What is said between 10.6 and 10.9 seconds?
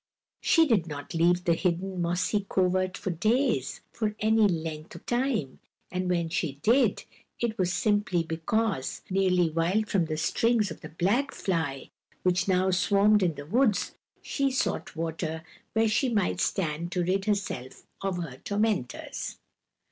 of the